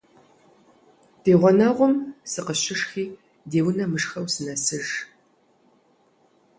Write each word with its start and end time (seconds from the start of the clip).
Ди 1.23 1.33
гъунэгъум 1.39 1.93
сыкъыщышхи 2.31 3.05
ди 3.49 3.59
унэ 3.67 3.85
мышхэу 3.91 4.27
сынэсыж. 4.33 4.87